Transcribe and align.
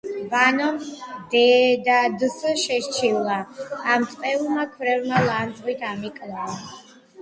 ვანომ 0.29 0.79
დედადდს 1.33 2.39
შესჩივლა: 2.63 3.39
ამ 3.93 4.09
წყეულმა 4.17 4.69
ქვევრმა 4.75 5.25
ლანძღვით 5.31 5.91
ამიკლოო 5.97 6.63